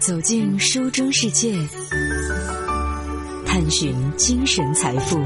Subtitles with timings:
[0.00, 1.52] 走进书中世界，
[3.44, 5.18] 探寻精神财富。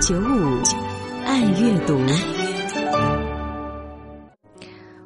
[0.00, 0.62] 九五
[1.26, 1.98] 爱阅读，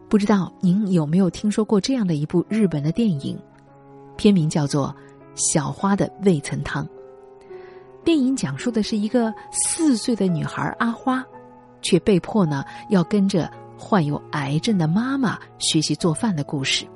[0.06, 3.38] 不知道您有没有听说过这样的一部日本的电影？
[4.18, 4.94] 片名叫做
[5.52, 6.84] 《小花的味噌汤》。
[8.04, 11.24] 电影讲述的是一个四岁的女孩阿花，
[11.80, 16.86] 却被迫呢要跟着患有癌症的妈妈学习做饭的故事。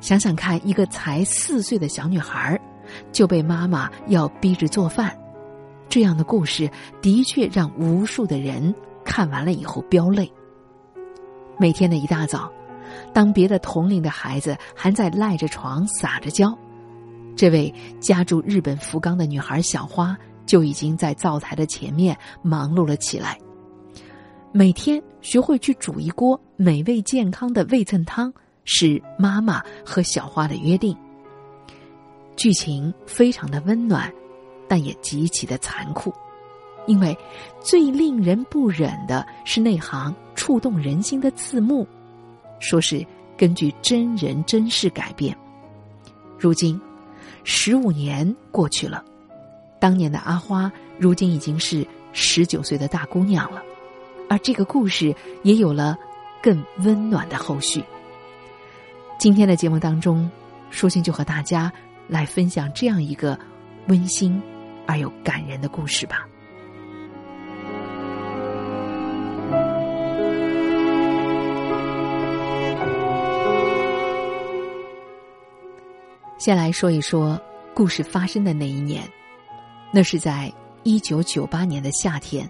[0.00, 2.60] 想想看，一个才四岁的小女孩
[3.10, 5.16] 就被妈妈要逼着做饭，
[5.88, 6.70] 这样的故事
[7.02, 10.30] 的确让无数的人看完了以后飙泪。
[11.58, 12.50] 每天的一大早，
[13.12, 16.56] 当别的同龄的孩子还在赖着床撒着娇。
[17.36, 20.16] 这位家住日本福冈的女孩小花
[20.46, 23.38] 就已经在灶台的前面忙碌了起来。
[24.52, 28.32] 每天学会去煮一锅美味健康的味噌汤，
[28.64, 30.96] 是妈妈和小花的约定。
[32.34, 34.12] 剧情非常的温暖，
[34.66, 36.12] 但也极其的残酷，
[36.86, 37.16] 因为
[37.60, 41.86] 最令人不忍的是那行触动人心的字幕，
[42.60, 43.04] 说是
[43.36, 45.36] 根据真人真事改编。
[46.38, 46.80] 如今。
[47.44, 49.02] 十五年过去了，
[49.80, 53.62] 当年的阿花如今已经是十九岁的大姑娘了，
[54.28, 55.96] 而这个故事也有了
[56.42, 57.82] 更温暖的后续。
[59.18, 60.30] 今天的节目当中，
[60.70, 61.72] 舒心就和大家
[62.06, 63.38] 来分享这样一个
[63.88, 64.40] 温馨
[64.86, 66.26] 而又感人的故事吧。
[76.38, 77.38] 先来说一说
[77.74, 79.02] 故事发生的那一年，
[79.90, 80.50] 那是在
[80.84, 82.48] 一九九八年的夏天。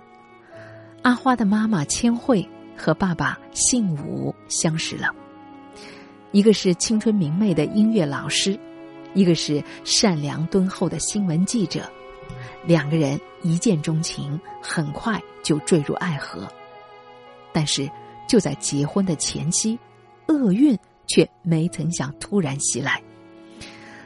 [1.09, 5.11] 阿花的妈妈千惠和爸爸姓武相识了，
[6.33, 8.61] 一个是青春明媚的音乐老师，
[9.14, 11.91] 一个是善良敦厚的新闻记者，
[12.67, 16.47] 两个人一见钟情，很快就坠入爱河。
[17.55, 17.91] 但是
[18.29, 19.79] 就在结婚的前夕，
[20.27, 23.02] 厄运却没曾想突然袭来。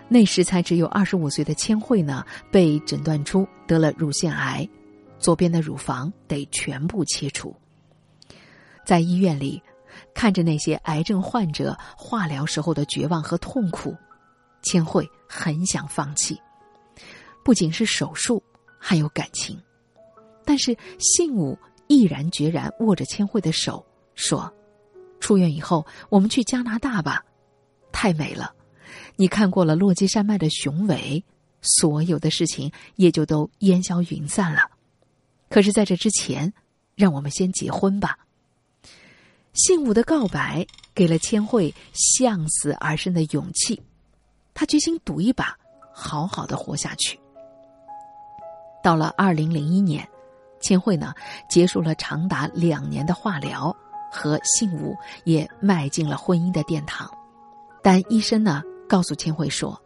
[0.07, 4.69] 那时才只有二十五岁的千惠呢，被诊断出得了乳腺癌，
[5.22, 7.56] 左边的乳房得全部切除。
[8.84, 9.62] 在医院里，
[10.12, 13.97] 看着那些癌症患者化疗时候的绝望和痛苦，
[14.62, 16.38] 千惠很想放弃。
[17.44, 18.43] 不仅是手术，
[18.78, 19.59] 还有感情。
[20.44, 21.56] 但是信武
[21.87, 24.53] 毅然决然握着千惠的手，说
[25.21, 27.25] ：“出院以后，我们去加拿大吧，
[27.93, 28.53] 太美了。”
[29.15, 31.25] 你看过了落基山脉的雄伟，
[31.61, 34.72] 所有的事情也就都烟消云散了。
[35.53, 36.51] 可是，在这之前，
[36.95, 38.17] 让我们先结婚吧。
[39.53, 43.83] 信武的告白给了千惠向死而生的勇气，
[44.55, 45.55] 他决心赌一把，
[45.93, 47.21] 好好的活下去。
[48.83, 50.09] 到了二零零一年，
[50.59, 51.12] 千惠呢
[51.51, 53.77] 结束了长达两年的化疗，
[54.11, 57.12] 和信武也迈进了婚姻的殿堂，
[57.83, 58.62] 但医生呢？
[58.89, 59.79] 告诉千惠说，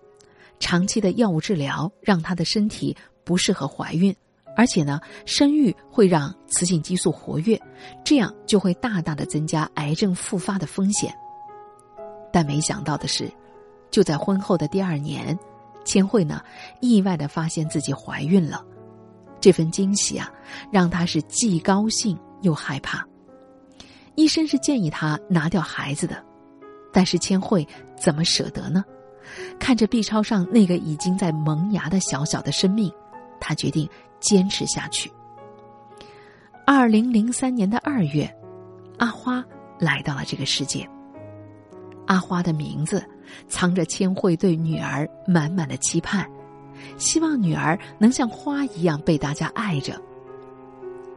[0.60, 4.14] 长期的药物治疗让她的身体不适合怀孕，
[4.56, 7.60] 而且呢，生育会让雌性激素活跃，
[8.02, 11.14] 这样就会大大的增加癌症复发的风险。
[12.32, 13.30] 但没想到的是，
[13.90, 15.38] 就在婚后的第二年，
[15.84, 16.42] 千惠呢
[16.80, 18.64] 意外的发现自己怀孕了，
[19.40, 20.32] 这份惊喜啊，
[20.72, 23.06] 让她是既高兴又害怕。
[24.14, 26.24] 医生是建议她拿掉孩子的，
[26.92, 28.82] 但是千惠怎么舍得呢？
[29.58, 32.90] 看着 B 超上那个已经在萌芽的小小的生命，
[33.40, 33.88] 他决定
[34.20, 35.10] 坚持下去。
[36.66, 38.28] 二零零三年的二月，
[38.98, 39.44] 阿花
[39.78, 40.88] 来到了这个世界。
[42.06, 43.04] 阿花的名字
[43.48, 46.28] 藏着千惠对女儿满满的期盼，
[46.98, 50.00] 希望女儿能像花一样被大家爱着。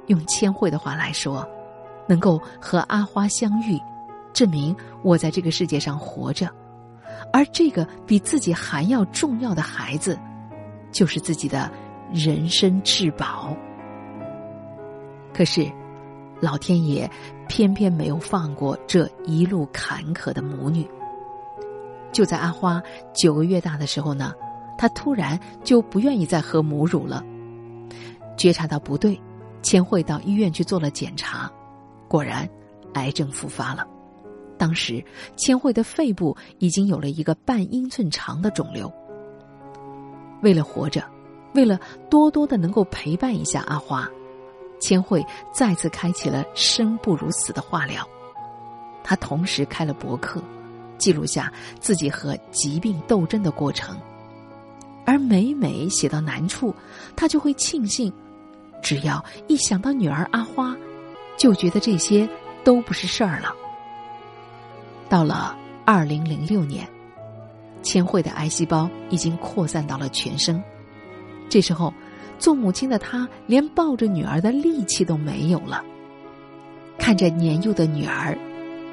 [0.08, 1.48] 用千惠的话来说，
[2.08, 3.80] 能够和阿花相遇，
[4.34, 6.50] 证明我在这个世界上活着。
[7.32, 10.18] 而这个比自己还要重要的孩子，
[10.92, 11.72] 就是自己的
[12.14, 13.56] 人生至宝。
[15.34, 15.72] 可是，
[16.42, 17.10] 老天爷
[17.48, 20.88] 偏偏没有放过这一路坎坷的母女。
[22.12, 22.82] 就在阿花
[23.14, 24.34] 九个月大的时候呢，
[24.78, 27.24] 她突然就不愿意再喝母乳了。
[28.36, 29.20] 觉察到不对，
[29.62, 31.52] 千惠到医院去做了检查，
[32.08, 32.50] 果然
[32.94, 33.88] 癌症复发了。
[34.58, 35.04] 当时，
[35.38, 38.92] 千惠的肺部已经有了一个半英寸长的肿瘤。
[40.42, 41.04] 为了活着，
[41.54, 41.80] 为了
[42.10, 44.08] 多多的能够陪伴一下阿花，
[44.80, 48.08] 千惠再次开启了生不如死的化疗。
[49.04, 50.42] 他同时开了博客，
[50.98, 53.98] 记录下自己和疾病斗争的过程。
[55.06, 56.76] 而每每写到难处，
[57.16, 58.14] 他就会庆幸，
[58.82, 60.76] 只要一想到女儿阿花，
[61.36, 62.30] 就觉得这些
[62.64, 63.56] 都不是事儿了。
[65.10, 66.88] 到了二零零六年，
[67.82, 70.64] 千惠的癌细胞已经扩散到了全身，
[71.50, 71.94] 这时候，
[72.38, 75.84] 做母亲的她连抱着女儿的力气都没有了。
[76.98, 78.38] 看着年幼的女儿，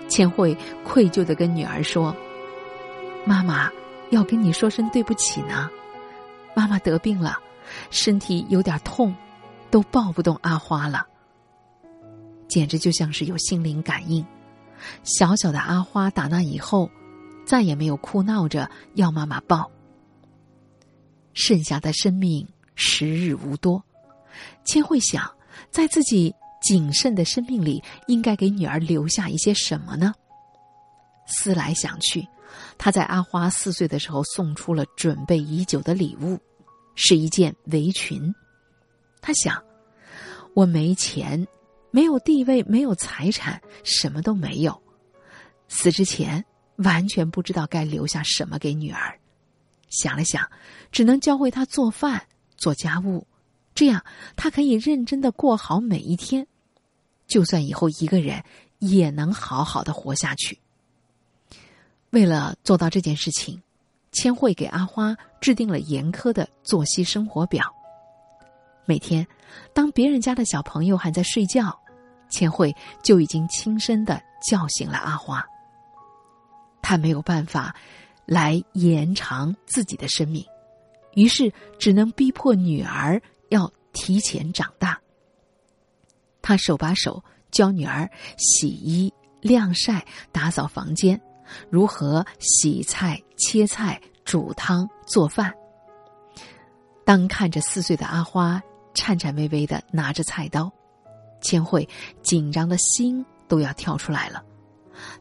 [0.08, 2.16] 千惠愧疚的跟女儿说
[3.26, 3.70] ：“妈妈
[4.10, 5.68] 要跟你说声对不起呢。”
[6.56, 7.38] 妈妈得病了，
[7.90, 9.14] 身体有点痛，
[9.70, 11.06] 都抱不动阿花了。
[12.48, 14.24] 简直就像是有心灵感应。
[15.02, 16.88] 小小的阿花打那以后，
[17.44, 19.70] 再也没有哭闹着要妈妈抱。
[21.36, 22.44] 剩下的生命
[22.74, 23.80] 时日无多，
[24.64, 25.30] 千惠想，
[25.70, 30.12] 在自己仅剩的生命里，应该给女儿留下一些什么呢？
[31.26, 32.26] 思来想去。
[32.78, 36.38] 他在阿花四岁的时候送出了准备已久的礼物，
[36.94, 38.34] 是一件围裙。
[39.20, 39.62] 他想，
[40.54, 41.46] 我没钱，
[41.90, 44.82] 没有地位，没有财产，什么都没有。
[45.68, 46.42] 死之前
[46.76, 49.18] 完全不知道该留下什么给女儿。
[49.88, 50.48] 想了想，
[50.90, 53.26] 只能教会他做饭、做家务，
[53.74, 54.04] 这样
[54.36, 56.46] 他可以认真的过好每一天。
[57.26, 58.44] 就算以后一个人，
[58.78, 60.58] 也能好好的活下去。
[62.10, 63.62] 为了做到这件事情，
[64.12, 67.74] 千惠给阿花制定了严苛的作息生活表。
[68.84, 69.26] 每天，
[69.74, 71.76] 当别人家的小朋友还在睡觉，
[72.30, 75.44] 千惠就已经轻声的叫醒了阿花。
[76.80, 77.74] 他没有办法
[78.26, 80.44] 来延长自己的生命，
[81.14, 85.00] 于是只能逼迫女儿要提前长大。
[86.43, 91.20] 他手把手教女儿洗衣、晾晒、打扫房间。
[91.70, 95.55] 如何洗菜、切菜、煮汤、做饭？
[97.05, 98.61] 当看着四岁的阿花
[98.94, 100.69] 颤颤巍巍的拿着菜刀，
[101.40, 101.88] 千惠
[102.20, 104.44] 紧张的心都要跳出来了，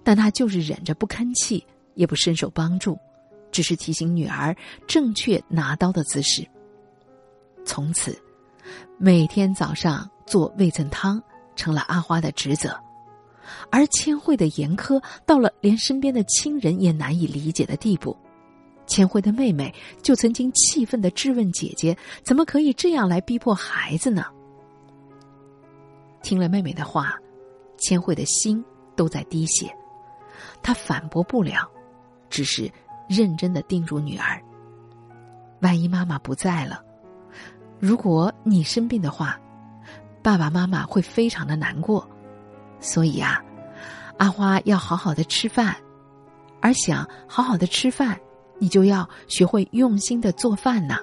[0.04, 1.64] 但她就是忍着不吭气，
[1.96, 2.98] 也不伸手帮助，
[3.52, 4.56] 只是提醒女儿
[4.88, 6.48] 正确拿刀的姿势。
[7.66, 8.18] 从此，
[8.98, 11.22] 每天早上做味噌汤
[11.56, 12.78] 成了阿花的职责。
[13.70, 18.18] 而千惠的严苛到了连身边的亲人也难以理解的地步，
[18.88, 21.96] 千惠的妹妹就曾经气愤的质问姐姐
[22.26, 24.26] ：“怎么可以这样来逼迫孩子呢？”
[26.24, 27.16] 听了妹妹的话，
[27.78, 28.64] 千惠的心
[28.96, 29.72] 都在滴血，
[30.64, 31.70] 她反驳不了，
[32.36, 32.70] 只是
[33.08, 34.44] 认真的叮嘱女儿
[35.64, 36.84] ：“万一妈妈不在了，
[37.80, 39.40] 如果你生病的话，
[40.22, 42.06] 爸爸妈妈会非常的难过。”
[42.82, 43.42] 所以啊，
[44.18, 45.78] 阿花要好好的吃饭，
[46.60, 48.20] 而想好好的吃饭，
[48.60, 50.98] 你就要学会用心的做饭呢。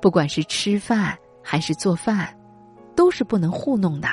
[0.00, 2.32] 不管是吃饭还是做饭，
[2.94, 4.08] 都是不能糊弄的。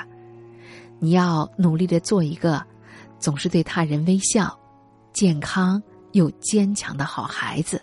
[0.98, 2.66] 你要努力的做一个
[3.20, 4.60] 总是对他人微笑、
[5.14, 5.80] 健康
[6.14, 7.82] 又坚强的好孩子。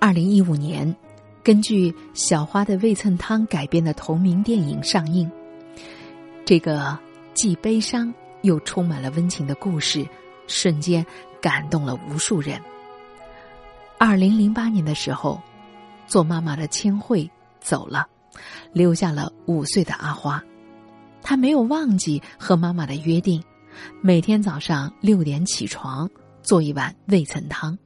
[0.00, 0.96] 二零一五年，
[1.42, 5.30] 根据小花的味噌汤改编的同名电影上映。
[6.46, 6.98] 这个
[7.34, 10.06] 既悲伤又充满了温情的故事，
[10.46, 11.04] 瞬间
[11.42, 12.58] 感动了无数人。
[13.98, 15.38] 二零零八年的时候，
[16.06, 17.28] 做妈妈的千惠
[17.60, 18.08] 走了，
[18.72, 20.42] 留下了五岁的阿花。
[21.22, 23.42] 她没有忘记和妈妈的约定，
[24.00, 26.08] 每天早上六点起床，
[26.42, 27.76] 做一碗味噌汤。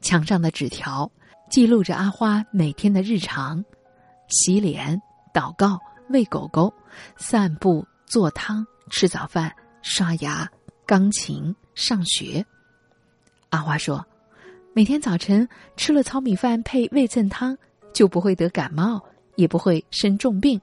[0.00, 1.10] 墙上的纸条
[1.50, 3.64] 记录着阿花每天的日常：
[4.28, 5.00] 洗脸、
[5.32, 6.72] 祷告、喂狗狗、
[7.16, 10.48] 散步、做汤、吃早饭、刷牙、
[10.86, 12.44] 钢琴、上学。
[13.50, 14.04] 阿花说
[14.74, 17.56] ：“每天早晨吃了糙米饭配味噌汤，
[17.92, 19.02] 就不会得感冒，
[19.36, 20.60] 也不会生重病。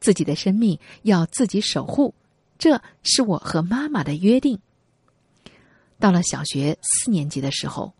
[0.00, 2.14] 自己的生命要自己守护，
[2.58, 4.58] 这是我和妈妈的约定。”
[5.98, 7.92] 到了小学四年级的时候。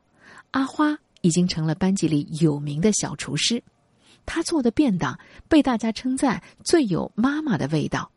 [0.52, 3.62] 阿花已经成了班级里有名的小厨师，
[4.24, 8.10] 她做的便当被大家称赞最有妈妈的味道。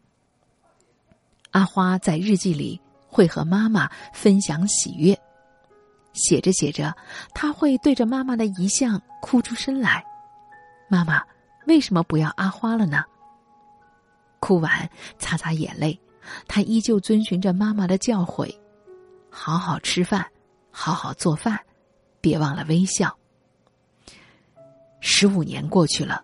[1.51, 5.19] 阿花在日记里会和妈妈分享喜悦，
[6.13, 6.95] 写着写着，
[7.33, 10.01] 他会对着妈妈的遗像哭出声来。
[10.87, 11.21] 妈妈，
[11.67, 13.03] 为什么不要阿花了呢？
[14.39, 14.89] 哭完，
[15.19, 15.99] 擦擦眼泪，
[16.47, 18.53] 他依旧遵循着妈妈的教诲：
[19.29, 20.25] 好好吃饭，
[20.71, 21.59] 好好做饭。
[22.19, 23.15] 别忘了微笑。
[24.99, 26.23] 十五年过去了，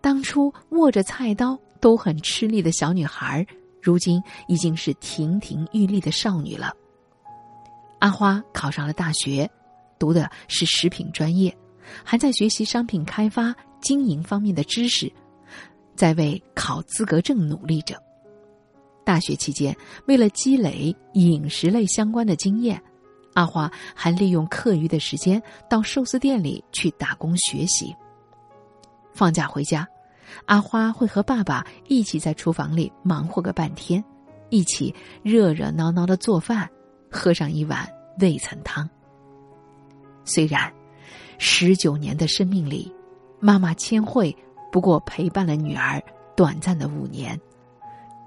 [0.00, 3.46] 当初握着菜刀都很吃力的小女孩，
[3.80, 6.74] 如今已经是亭亭玉立的少女了。
[8.00, 9.50] 阿花考上了大学，
[9.98, 11.56] 读的是食品专业，
[12.02, 13.54] 还在学习商品开发、
[13.84, 15.12] 经营方面的知识，
[15.94, 18.02] 在为考资格证努力着。
[19.04, 19.76] 大学期间，
[20.06, 22.82] 为了积累饮食类相关的经验，
[23.34, 27.94] 阿花还利用课余的时间到寿司店里去打工学习。
[29.12, 29.86] 放假回家，
[30.46, 34.02] 阿花会和爸爸一起在厨房里忙活个半天，
[34.48, 36.66] 一起热热闹闹的做饭，
[37.10, 37.86] 喝上一碗
[38.20, 38.88] 味噌汤。
[40.24, 40.72] 虽然
[41.36, 42.90] 十九年的生命里，
[43.46, 44.34] 妈妈千惠
[44.72, 46.02] 不过陪伴了女儿
[46.34, 47.38] 短暂的五年。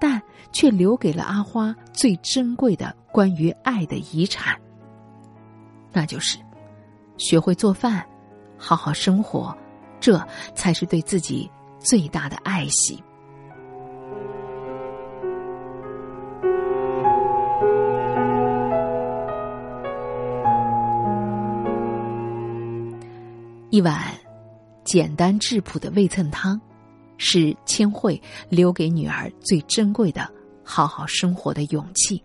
[0.00, 0.22] 但
[0.52, 4.56] 却留给了阿花最珍贵的关于爱的遗产，
[5.92, 6.38] 那就是
[7.16, 8.06] 学会做饭，
[8.56, 9.52] 好好生活，
[9.98, 13.02] 这才是对自己最大的爱惜。
[23.70, 24.00] 一碗
[24.88, 26.58] 简单质朴的味噌汤。
[27.20, 32.22] 是千惠留给女儿最珍贵的好好生活的勇气，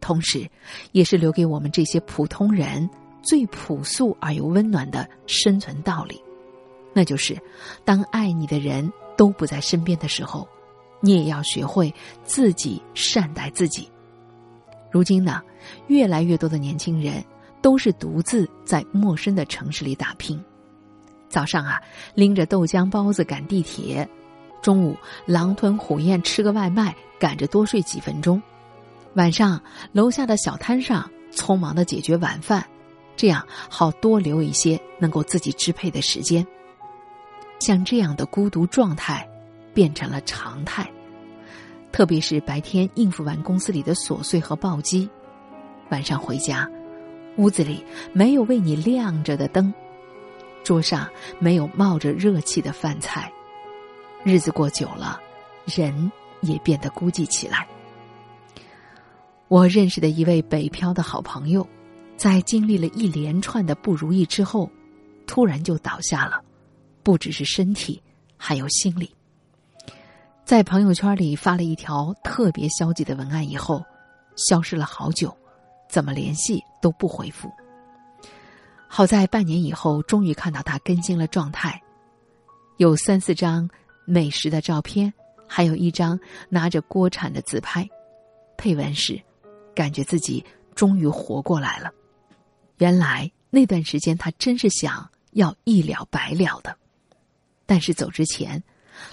[0.00, 0.50] 同时，
[0.90, 2.90] 也是留给我们这些普通人
[3.22, 6.20] 最朴素而又温暖的生存道理。
[6.92, 7.40] 那就是，
[7.84, 10.48] 当爱你的人都不在身边的时候，
[11.00, 11.94] 你也要学会
[12.24, 13.88] 自己善待自己。
[14.90, 15.40] 如今呢，
[15.86, 17.24] 越来越多的年轻人
[17.62, 20.44] 都是独自在陌生的城市里打拼。
[21.34, 21.82] 早上啊，
[22.14, 24.06] 拎着豆浆包子赶地铁；
[24.62, 28.40] 中午狼吞虎咽吃个外卖，赶着多睡几分钟；
[29.14, 29.60] 晚上
[29.90, 32.64] 楼下的小摊上匆忙的解决晚饭，
[33.16, 36.46] 这样好多留一些能够自己支配的时间。
[37.58, 39.28] 像这样的孤独状态，
[39.74, 40.88] 变成了常态。
[41.90, 45.10] 特别是白天应付完公司里的琐碎和暴击，
[45.88, 46.70] 晚上回家，
[47.38, 49.74] 屋子里没有为你亮着的灯。
[50.64, 53.30] 桌上没有冒着热气的饭菜，
[54.24, 55.20] 日子过久了，
[55.66, 57.68] 人也变得孤寂起来。
[59.48, 61.64] 我认识的一位北漂的好朋友，
[62.16, 64.68] 在经历了一连串的不如意之后，
[65.26, 66.42] 突然就倒下了，
[67.02, 68.02] 不只是身体，
[68.36, 69.14] 还有心理。
[70.46, 73.84] 在朋友圈里发了一条特别消极的文案以后，
[74.36, 75.34] 消失了好久，
[75.90, 77.50] 怎么联系都不回复。
[78.96, 81.82] 好在半年以后，终于看到他更新了状态，
[82.76, 83.68] 有三四张
[84.04, 85.12] 美食的照片，
[85.48, 86.16] 还有一张
[86.48, 87.84] 拿着锅铲的自拍，
[88.56, 89.20] 配文是
[89.74, 90.44] ：“感觉自己
[90.76, 91.90] 终于活过来了。”
[92.78, 96.76] 原来那段时间他真是想要一了百了的，
[97.66, 98.62] 但是走之前，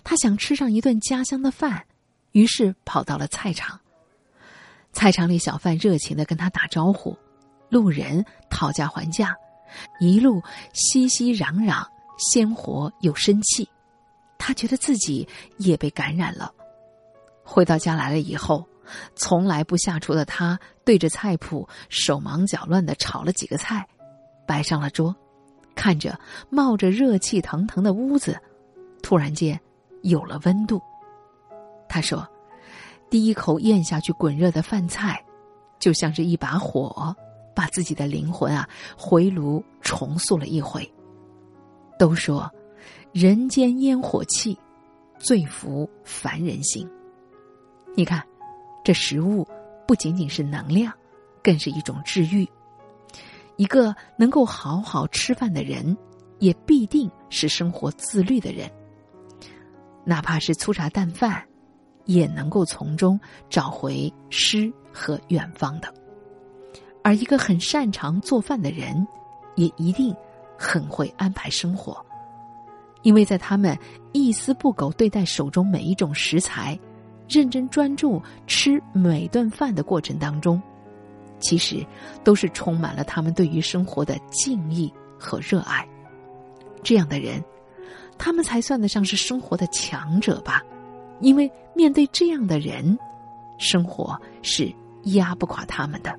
[0.03, 1.83] 他想吃上一顿家乡的饭，
[2.33, 3.79] 于是跑到了菜场。
[4.93, 7.17] 菜场里小贩热情的跟他打招呼，
[7.69, 9.35] 路人讨价还价。
[9.99, 10.41] 一路
[10.73, 11.85] 熙熙攘攘，
[12.17, 13.69] 鲜活又生气，
[14.37, 16.51] 他觉得自己也被感染了。
[17.43, 18.65] 回到家来了以后，
[19.15, 23.87] 从来不下厨的他，对着菜谱手忙脚乱的炒了几个菜，
[24.45, 25.15] 摆上了桌，
[25.75, 28.39] 看着冒着热气腾腾的屋子，
[29.01, 29.59] 突然间
[30.03, 30.81] 有了温度。
[31.89, 32.27] 他说
[33.09, 35.21] ：“第一口咽下去滚热的饭菜，
[35.79, 37.15] 就像是一把火。”
[37.61, 40.91] 把自己的灵魂啊回炉重塑了一回。
[41.99, 42.51] 都说，
[43.13, 44.57] 人间烟火气，
[45.19, 46.89] 最服凡人心。
[47.95, 48.25] 你看，
[48.83, 49.47] 这食物
[49.87, 50.91] 不仅仅是能量，
[51.43, 52.49] 更是一种治愈。
[53.57, 55.95] 一个能够好好吃饭的人，
[56.39, 58.67] 也必定是生活自律的人。
[60.03, 61.47] 哪怕是粗茶淡饭，
[62.05, 63.19] 也能够从中
[63.51, 65.93] 找回诗和远方的。
[67.03, 69.07] 而一个很擅长做饭的人，
[69.55, 70.15] 也一定
[70.57, 72.05] 很会安排生活，
[73.01, 73.77] 因为在他们
[74.11, 76.79] 一丝不苟对待手中每一种食材，
[77.27, 80.61] 认真专注吃每顿饭的过程当中，
[81.39, 81.85] 其实
[82.23, 85.87] 都是充满了他们对于生活的敬意和热爱。
[86.83, 87.43] 这样的人，
[88.17, 90.63] 他们才算得上是生活的强者吧？
[91.19, 92.97] 因为面对这样的人，
[93.57, 94.71] 生活是
[95.03, 96.15] 压不垮他们的。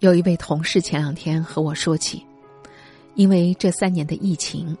[0.00, 2.24] 有一位同事前两天和我说起，
[3.16, 4.76] 因为这三年的疫情，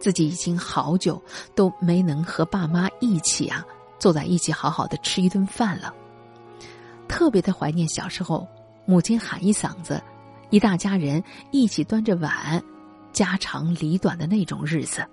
[0.00, 1.22] 自己已经好久
[1.54, 3.62] 都没能和爸妈一起啊
[3.98, 5.92] 坐在一起好好的吃一顿饭了。
[7.06, 8.48] 特别的怀念小时候，
[8.86, 10.02] 母亲喊一嗓子，
[10.48, 12.62] 一大家人一起端着碗，
[13.12, 15.04] 家长里短的那种日子。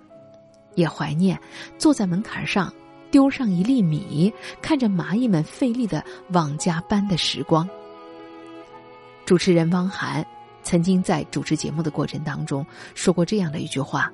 [0.74, 1.38] 也怀念
[1.76, 2.72] 坐在门槛上
[3.10, 7.68] 丢上一粒米，看着蚂蚁们费力的往家搬的时光。
[9.30, 10.26] 主持人汪涵
[10.64, 14.10] 曾经在主持节目的过程当中说过这样的一句话：“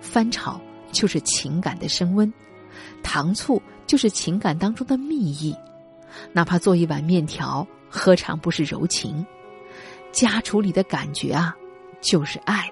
[0.00, 0.58] 翻炒
[0.90, 2.32] 就是情感的升温，
[3.02, 5.54] 糖醋就是情感当中的蜜意，
[6.32, 9.22] 哪怕做一碗面条，何尝不是柔情？
[10.12, 11.54] 家厨里的感觉啊，
[12.00, 12.70] 就是爱。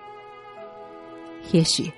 [1.53, 1.93] 也许。”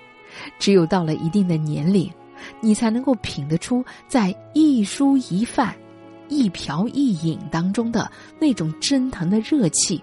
[0.59, 2.13] 只有到了一定的年龄，
[2.61, 5.73] 你才能够品得出在一蔬一饭、
[6.29, 10.03] 一瓢一饮当中的那种蒸腾的热气，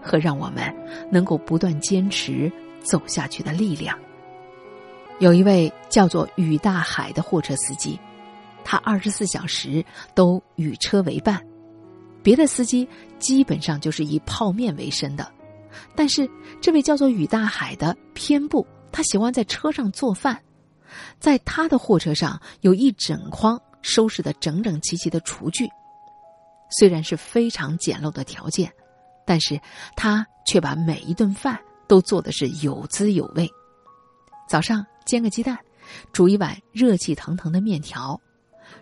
[0.00, 0.74] 和让我们
[1.10, 2.50] 能够不断坚持
[2.82, 3.98] 走下去的力量。
[5.18, 7.98] 有一位叫做雨大海的货车司机，
[8.64, 11.40] 他二十四小时都与车为伴，
[12.22, 12.88] 别的司机
[13.18, 15.30] 基本上就是以泡面为生的，
[15.94, 16.28] 但是
[16.60, 18.66] 这位叫做雨大海的偏不。
[18.92, 20.40] 他喜欢在车上做饭，
[21.18, 25.68] 在他的货车上有一整筐收拾的整整齐齐的厨具，
[26.70, 28.72] 虽然是非常简陋的条件，
[29.24, 29.60] 但是
[29.96, 33.48] 他却把每一顿饭都做的是有滋有味。
[34.48, 35.58] 早上煎个鸡蛋，
[36.12, 38.20] 煮一碗热气腾腾的面条，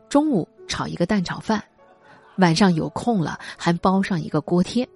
[0.09, 1.63] 中午炒一个蛋炒饭，
[2.39, 4.89] 晚上有空了还包上一个锅贴。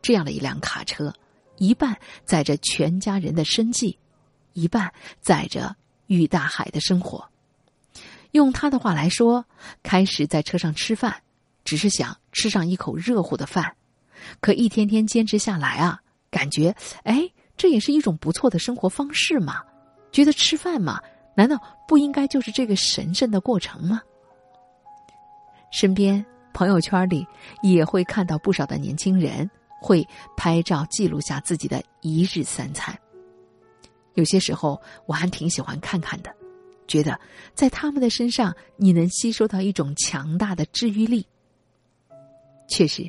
[0.00, 1.12] 这样的一辆卡车。
[1.60, 3.98] 一半载着全家人的生计，
[4.52, 5.74] 一半载着
[6.06, 7.28] 玉大海的生活。
[8.32, 9.44] 用他的话来说，
[9.82, 11.14] 开始在车上吃饭，
[11.64, 13.74] 只是想吃上一口热乎的饭。
[14.40, 19.62] 可一天天坚持下来啊，感觉哎，这也是一种不错的生活方式嘛。
[20.12, 21.00] 觉得吃饭嘛，
[21.36, 24.00] 难道不应该就是这个神圣的过程吗？
[25.70, 27.26] 身边朋友圈里
[27.62, 29.48] 也会看到不少的年轻人。
[29.80, 30.04] 会
[30.36, 32.98] 拍照记录下自己的一日三餐。
[34.14, 36.34] 有些时候我还挺喜欢看看的，
[36.88, 37.20] 觉得
[37.54, 41.24] 在他们的身上你能吸收到一种强大的治愈力。
[42.66, 43.08] 确实，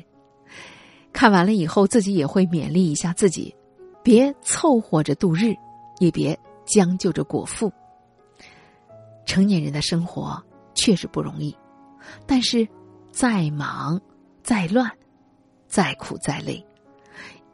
[1.12, 3.52] 看完了以后自己也会勉励一下自己，
[4.04, 5.54] 别凑合着度日，
[5.98, 7.72] 也别将就着果腹。
[9.26, 10.40] 成年人的生活
[10.74, 11.56] 确实不容易，
[12.26, 12.68] 但是
[13.10, 14.00] 再忙
[14.44, 14.88] 再乱。
[15.68, 16.66] 再苦再累，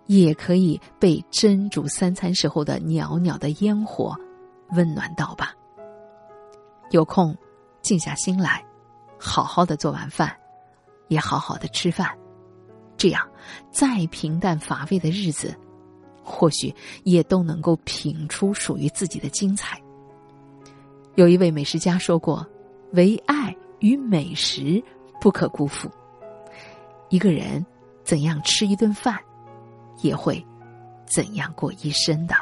[0.06, 4.16] 也可以被蒸煮三餐时候的袅袅的烟火
[4.70, 5.54] 温暖到吧。
[6.96, 7.36] 有空，
[7.82, 8.64] 静下心来，
[9.18, 10.34] 好好的做完饭，
[11.08, 12.10] 也好好的吃饭，
[12.96, 13.28] 这样
[13.70, 15.54] 再平淡乏味的日子，
[16.24, 19.78] 或许也都能够品出属于自己的精彩。
[21.14, 22.46] 有一位美食家说过
[22.94, 24.82] ：“唯爱与美食
[25.20, 25.90] 不可辜负。”
[27.10, 27.64] 一个人。
[28.06, 29.18] 怎样吃一顿饭，
[30.00, 30.40] 也会
[31.06, 32.36] 怎样过一生的。